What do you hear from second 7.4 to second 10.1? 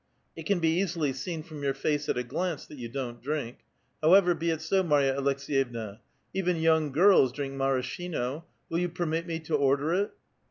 maraschino; will you permit me to order